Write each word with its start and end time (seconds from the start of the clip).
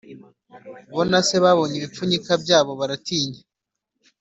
bo 0.93 1.01
na 1.11 1.19
se 1.27 1.35
babonye 1.43 1.75
ibipfunyika 1.77 2.31
byabo 2.43 2.71
baratinya 2.79 3.41